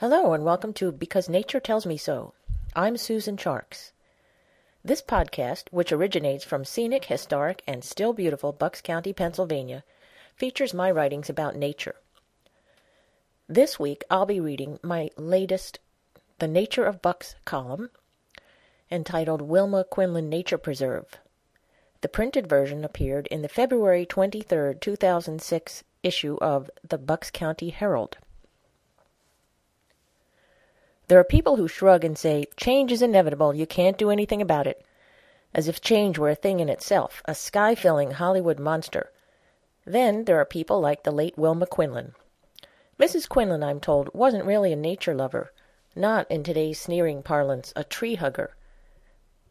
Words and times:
Hello, 0.00 0.32
and 0.32 0.44
welcome 0.44 0.72
to 0.74 0.92
Because 0.92 1.28
Nature 1.28 1.58
Tells 1.58 1.84
Me 1.84 1.96
So. 1.96 2.32
I'm 2.76 2.96
Susan 2.96 3.36
Charkes. 3.36 3.90
This 4.84 5.02
podcast, 5.02 5.64
which 5.72 5.90
originates 5.90 6.44
from 6.44 6.64
scenic, 6.64 7.06
historic, 7.06 7.64
and 7.66 7.82
still 7.82 8.12
beautiful 8.12 8.52
Bucks 8.52 8.80
County, 8.80 9.12
Pennsylvania, 9.12 9.82
features 10.36 10.72
my 10.72 10.88
writings 10.88 11.28
about 11.28 11.56
nature. 11.56 11.96
This 13.48 13.80
week, 13.80 14.04
I'll 14.08 14.24
be 14.24 14.38
reading 14.38 14.78
my 14.84 15.10
latest 15.16 15.80
The 16.38 16.46
Nature 16.46 16.84
of 16.84 17.02
Bucks 17.02 17.34
column, 17.44 17.90
entitled 18.92 19.42
Wilma 19.42 19.82
Quinlan 19.82 20.28
Nature 20.28 20.58
Preserve. 20.58 21.18
The 22.02 22.08
printed 22.08 22.46
version 22.46 22.84
appeared 22.84 23.26
in 23.32 23.42
the 23.42 23.48
February 23.48 24.06
23, 24.06 24.74
2006 24.80 25.82
issue 26.04 26.38
of 26.40 26.70
the 26.88 26.98
Bucks 26.98 27.32
County 27.32 27.70
Herald. 27.70 28.18
There 31.08 31.18
are 31.18 31.24
people 31.24 31.56
who 31.56 31.68
shrug 31.68 32.04
and 32.04 32.18
say, 32.18 32.44
change 32.56 32.92
is 32.92 33.00
inevitable, 33.00 33.54
you 33.54 33.66
can't 33.66 33.96
do 33.96 34.10
anything 34.10 34.42
about 34.42 34.66
it, 34.66 34.84
as 35.54 35.66
if 35.66 35.80
change 35.80 36.18
were 36.18 36.28
a 36.28 36.34
thing 36.34 36.60
in 36.60 36.68
itself, 36.68 37.22
a 37.24 37.34
sky 37.34 37.74
filling 37.74 38.10
Hollywood 38.10 38.58
monster. 38.58 39.10
Then 39.86 40.24
there 40.24 40.38
are 40.38 40.44
people 40.44 40.80
like 40.80 41.04
the 41.04 41.10
late 41.10 41.38
Wilma 41.38 41.66
Quinlan. 41.66 42.14
Mrs. 43.00 43.26
Quinlan, 43.26 43.62
I'm 43.62 43.80
told, 43.80 44.12
wasn't 44.12 44.44
really 44.44 44.70
a 44.70 44.76
nature 44.76 45.14
lover, 45.14 45.50
not, 45.96 46.30
in 46.30 46.42
today's 46.42 46.78
sneering 46.78 47.22
parlance, 47.22 47.72
a 47.74 47.84
tree 47.84 48.16
hugger. 48.16 48.54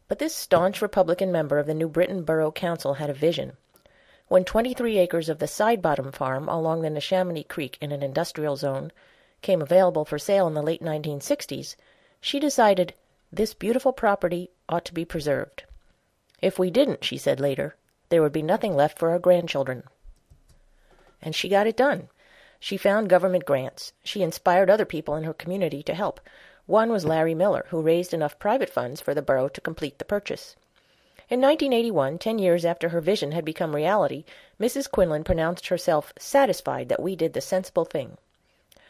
But 0.06 0.20
this 0.20 0.36
staunch 0.36 0.80
Republican 0.80 1.32
member 1.32 1.58
of 1.58 1.66
the 1.66 1.74
New 1.74 1.88
Britain 1.88 2.22
Borough 2.22 2.52
Council 2.52 2.94
had 2.94 3.10
a 3.10 3.14
vision. 3.14 3.56
When 4.28 4.44
23 4.44 4.96
acres 4.98 5.28
of 5.28 5.40
the 5.40 5.46
Sidebottom 5.46 6.14
farm 6.14 6.48
along 6.48 6.82
the 6.82 6.88
Neshaminy 6.88 7.48
Creek 7.48 7.78
in 7.80 7.90
an 7.90 8.04
industrial 8.04 8.54
zone 8.54 8.92
came 9.40 9.62
available 9.62 10.04
for 10.04 10.18
sale 10.18 10.46
in 10.46 10.54
the 10.54 10.62
late 10.62 10.82
1960s, 10.82 11.76
she 12.20 12.40
decided 12.40 12.94
this 13.32 13.54
beautiful 13.54 13.92
property 13.92 14.50
ought 14.68 14.84
to 14.84 14.94
be 14.94 15.04
preserved. 15.04 15.64
If 16.40 16.58
we 16.58 16.70
didn't, 16.70 17.04
she 17.04 17.18
said 17.18 17.38
later, 17.40 17.76
there 18.08 18.22
would 18.22 18.32
be 18.32 18.42
nothing 18.42 18.74
left 18.74 18.98
for 18.98 19.10
our 19.10 19.18
grandchildren. 19.18 19.84
And 21.20 21.34
she 21.34 21.48
got 21.48 21.66
it 21.66 21.76
done. 21.76 22.08
She 22.58 22.76
found 22.76 23.08
government 23.08 23.44
grants. 23.44 23.92
She 24.02 24.22
inspired 24.22 24.70
other 24.70 24.84
people 24.84 25.14
in 25.14 25.24
her 25.24 25.34
community 25.34 25.82
to 25.84 25.94
help. 25.94 26.20
One 26.66 26.90
was 26.90 27.04
Larry 27.04 27.34
Miller, 27.34 27.66
who 27.68 27.80
raised 27.80 28.12
enough 28.12 28.38
private 28.38 28.70
funds 28.70 29.00
for 29.00 29.14
the 29.14 29.22
borough 29.22 29.48
to 29.48 29.60
complete 29.60 29.98
the 29.98 30.04
purchase. 30.04 30.56
In 31.28 31.40
1981, 31.40 32.18
ten 32.18 32.38
years 32.38 32.64
after 32.64 32.88
her 32.88 33.00
vision 33.00 33.32
had 33.32 33.44
become 33.44 33.76
reality, 33.76 34.24
Mrs. 34.58 34.90
Quinlan 34.90 35.24
pronounced 35.24 35.68
herself 35.68 36.12
satisfied 36.18 36.88
that 36.88 37.02
we 37.02 37.14
did 37.14 37.34
the 37.34 37.40
sensible 37.40 37.84
thing 37.84 38.16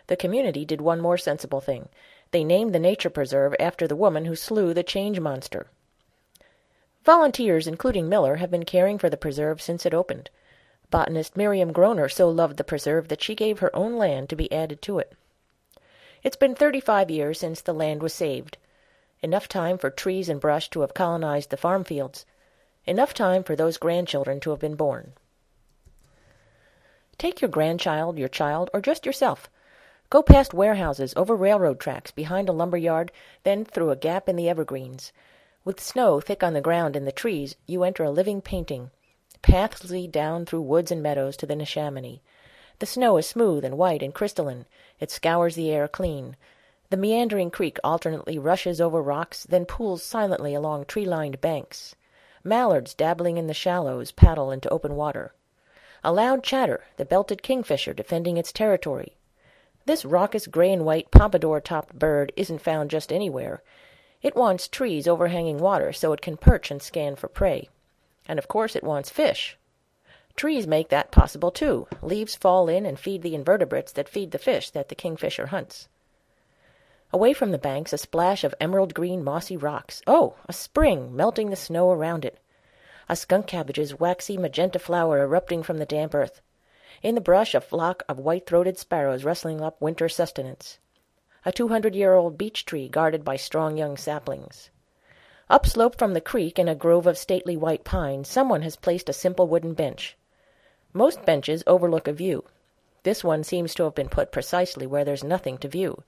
the 0.09 0.17
community 0.17 0.64
did 0.67 0.81
one 0.81 1.01
more 1.01 1.17
sensible 1.17 1.61
thing. 1.61 1.89
They 2.31 2.45
named 2.45 2.75
the 2.75 2.78
nature 2.78 3.09
preserve 3.09 3.55
after 3.59 3.87
the 3.87 3.97
woman 3.97 4.27
who 4.27 4.37
slew 4.37 4.75
the 4.75 4.83
change 4.83 5.20
monster. 5.20 5.69
Volunteers, 7.05 7.67
including 7.67 8.09
Miller, 8.09 8.37
have 8.37 8.50
been 8.50 8.65
caring 8.65 8.98
for 8.98 9.09
the 9.09 9.17
preserve 9.17 9.62
since 9.62 9.87
it 9.87 9.95
opened. 9.95 10.28
Botanist 10.91 11.37
Miriam 11.37 11.73
Groner 11.73 12.09
so 12.09 12.28
loved 12.28 12.56
the 12.56 12.65
preserve 12.65 13.09
that 13.09 13.23
she 13.23 13.34
gave 13.34 13.61
her 13.61 13.75
own 13.75 13.97
land 13.97 14.28
to 14.28 14.37
be 14.37 14.53
added 14.53 14.83
to 14.83 14.98
it. 14.98 15.15
It's 16.22 16.37
been 16.37 16.55
thirty-five 16.55 17.11
years 17.11 17.39
since 17.39 17.61
the 17.61 17.72
land 17.72 18.03
was 18.03 18.12
saved. 18.12 18.59
Enough 19.22 19.48
time 19.48 19.78
for 19.78 19.91
trees 19.91 20.28
and 20.28 20.41
brush 20.41 20.69
to 20.70 20.81
have 20.81 20.95
colonized 20.95 21.50
the 21.50 21.56
farm 21.56 21.84
fields. 21.84 22.27
Enough 22.87 23.15
time 23.15 23.43
for 23.43 23.55
those 23.55 23.77
grandchildren 23.77 24.41
to 24.41 24.50
have 24.50 24.61
been 24.61 24.75
born. 24.75 25.12
Take 27.19 27.41
your 27.41 27.50
grandchild, 27.50 28.19
your 28.19 28.28
child, 28.28 28.70
or 28.72 28.81
just 28.81 29.05
yourself. 29.05 29.50
Go 30.11 30.23
past 30.23 30.55
warehouses, 30.55 31.12
over 31.17 31.37
railroad 31.37 31.78
tracks, 31.78 32.12
behind 32.12 32.48
a 32.48 32.53
lumber 32.53 32.78
yard, 32.78 33.12
then 33.42 33.67
through 33.67 33.91
a 33.91 33.97
gap 33.97 34.27
in 34.27 34.37
the 34.37 34.48
evergreens. 34.48 35.12
With 35.67 35.81
snow 35.81 36.19
thick 36.19 36.42
on 36.42 36.55
the 36.55 36.62
ground 36.62 36.97
and 36.97 37.06
the 37.06 37.12
trees, 37.12 37.56
you 37.67 37.83
enter 37.83 38.05
a 38.05 38.10
living 38.10 38.41
painting. 38.41 38.91
Paths 39.43 39.91
lead 39.91 40.10
down 40.10 40.47
through 40.47 40.62
woods 40.62 40.91
and 40.91 41.03
meadows 41.03 41.37
to 41.37 41.47
the 41.47 41.55
Neshaminy. 41.55 42.22
The 42.78 42.87
snow 42.87 43.19
is 43.19 43.27
smooth 43.27 43.66
and 43.66 43.77
white 43.77 44.03
and 44.03 44.15
crystalline. 44.15 44.65
It 44.99 45.10
scours 45.10 45.56
the 45.56 45.71
air 45.71 45.87
clean. 45.88 46.37
The 46.88 46.97
meandering 46.97 47.50
creek 47.50 47.78
alternately 47.84 48.38
rushes 48.38 48.81
over 48.81 49.03
rocks, 49.03 49.44
then 49.44 49.66
pools 49.66 50.03
silently 50.03 50.55
along 50.55 50.87
tree-lined 50.87 51.43
banks. 51.43 51.94
Mallards 52.43 52.94
dabbling 52.94 53.37
in 53.37 53.47
the 53.47 53.53
shallows 53.53 54.12
paddle 54.12 54.50
into 54.50 54.71
open 54.71 54.97
water. 54.97 55.34
A 56.03 56.15
loud 56.15 56.43
chatter, 56.43 56.84
the 56.97 57.05
belted 57.05 57.43
kingfisher 57.43 57.93
defending 57.93 58.38
its 58.38 58.53
territory. 58.53 59.18
This 59.88 60.04
raucous 60.04 60.47
gray 60.47 60.71
and 60.71 60.84
white 60.84 61.10
pompadour-topped 61.10 61.99
bird 61.99 62.31
isn't 62.37 62.60
found 62.60 62.91
just 62.91 63.10
anywhere. 63.10 63.62
It 64.21 64.37
wants 64.37 64.69
trees 64.69 65.09
overhanging 65.09 65.56
water 65.56 65.94
so 65.94 66.12
it 66.12 66.21
can 66.21 66.37
perch 66.37 66.71
and 66.71 66.82
scan 66.82 67.16
for 67.16 67.26
prey. 67.26 67.71
And 68.26 68.38
of 68.38 68.49
course 68.49 68.76
it 68.76 68.84
wants 68.84 69.09
fish. 69.09 69.56
Trees 70.37 70.66
make 70.66 70.91
that 70.91 71.10
possible 71.10 71.50
too. 71.50 71.88
Leaves 72.03 72.34
fall 72.34 72.69
in 72.69 72.84
and 72.84 72.99
feed 72.99 73.22
the 73.22 73.34
invertebrates 73.34 73.91
that 73.93 74.10
feed 74.10 74.32
the 74.32 74.38
fish 74.38 74.69
that 74.72 74.91
the 74.91 74.94
kingfisher 74.94 75.47
hunts. 75.47 75.88
Away 77.10 77.32
from 77.32 77.50
the 77.50 77.56
banks, 77.56 77.94
a 77.94 77.97
splash 77.97 78.44
of 78.44 78.55
emerald 78.60 78.93
green 78.93 79.25
mossy 79.25 79.56
rocks. 79.56 80.03
Oh, 80.06 80.34
a 80.47 80.53
spring, 80.53 81.16
melting 81.16 81.49
the 81.49 81.56
snow 81.56 81.91
around 81.91 82.26
it. 82.26 82.38
A 83.09 83.16
skunk 83.16 83.47
cabbage's 83.47 83.99
waxy 83.99 84.37
magenta 84.37 84.78
flower 84.78 85.20
erupting 85.20 85.62
from 85.62 85.78
the 85.78 85.87
damp 85.87 86.15
earth. 86.15 86.43
In 87.00 87.14
the 87.14 87.20
brush 87.20 87.54
a 87.54 87.60
flock 87.60 88.03
of 88.09 88.19
white-throated 88.19 88.76
sparrows 88.76 89.22
rustling 89.22 89.60
up 89.60 89.81
winter 89.81 90.09
sustenance. 90.09 90.78
A 91.44 91.53
two-hundred-year-old 91.53 92.36
beech 92.36 92.64
tree 92.64 92.88
guarded 92.88 93.25
by 93.25 93.36
strong 93.36 93.76
young 93.76 93.97
saplings. 93.97 94.70
Upslope 95.48 95.97
from 95.97 96.12
the 96.12 96.20
creek 96.20 96.58
in 96.58 96.69
a 96.69 96.75
grove 96.75 97.06
of 97.06 97.16
stately 97.16 97.56
white 97.56 97.84
pines 97.84 98.28
someone 98.28 98.62
has 98.62 98.75
placed 98.75 99.08
a 99.08 99.12
simple 99.12 99.47
wooden 99.47 99.75
bench. 99.75 100.16
Most 100.92 101.25
benches 101.25 101.62
overlook 101.66 102.08
a 102.08 102.12
view. 102.12 102.44
This 103.04 103.22
one 103.22 103.44
seems 103.44 103.75
to 103.76 103.84
have 103.84 103.94
been 103.94 104.08
put 104.08 104.32
precisely 104.32 104.87
where 104.87 105.04
there's 105.04 105.22
nothing 105.22 105.56
to 105.58 105.69
view. 105.69 106.03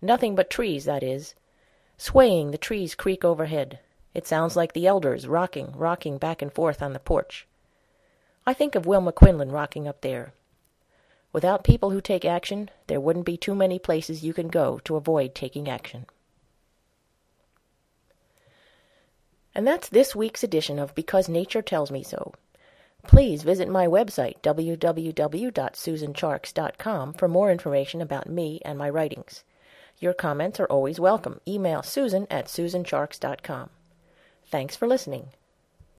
Nothing 0.00 0.34
but 0.34 0.48
trees, 0.48 0.86
that 0.86 1.02
is. 1.02 1.34
Swaying, 1.98 2.50
the 2.50 2.58
trees 2.58 2.94
creak 2.94 3.26
overhead. 3.26 3.78
It 4.14 4.26
sounds 4.26 4.56
like 4.56 4.72
the 4.72 4.86
elders 4.86 5.28
rocking, 5.28 5.72
rocking 5.76 6.16
back 6.16 6.40
and 6.40 6.50
forth 6.50 6.80
on 6.80 6.94
the 6.94 6.98
porch. 6.98 7.46
I 8.50 8.52
think 8.52 8.74
of 8.74 8.84
Wilma 8.84 9.12
Quinlan 9.12 9.52
rocking 9.52 9.86
up 9.86 10.00
there. 10.00 10.32
Without 11.32 11.62
people 11.62 11.90
who 11.90 12.00
take 12.00 12.24
action, 12.24 12.68
there 12.88 12.98
wouldn't 12.98 13.24
be 13.24 13.36
too 13.36 13.54
many 13.54 13.78
places 13.78 14.24
you 14.24 14.34
can 14.34 14.48
go 14.48 14.80
to 14.80 14.96
avoid 14.96 15.36
taking 15.36 15.68
action. 15.68 16.06
And 19.54 19.64
that's 19.64 19.88
this 19.88 20.16
week's 20.16 20.42
edition 20.42 20.80
of 20.80 20.96
Because 20.96 21.28
Nature 21.28 21.62
Tells 21.62 21.92
Me 21.92 22.02
So. 22.02 22.34
Please 23.04 23.44
visit 23.44 23.68
my 23.68 23.86
website, 23.86 24.40
www.susancharkes.com, 24.42 27.12
for 27.12 27.28
more 27.28 27.52
information 27.52 28.02
about 28.02 28.28
me 28.28 28.60
and 28.64 28.76
my 28.76 28.90
writings. 28.90 29.44
Your 30.00 30.12
comments 30.12 30.58
are 30.58 30.66
always 30.66 30.98
welcome. 30.98 31.40
Email 31.46 31.84
susan 31.84 32.26
at 32.28 32.46
susancharkes.com. 32.46 33.70
Thanks 34.46 34.74
for 34.74 34.88
listening. 34.88 35.28